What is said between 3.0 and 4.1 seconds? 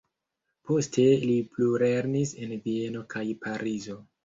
kaj Parizo.